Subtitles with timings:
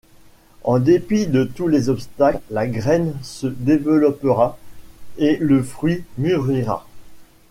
[0.63, 4.57] En dépit de tous les obstacles, la graine se développera
[5.19, 6.87] et le fruit mûrira.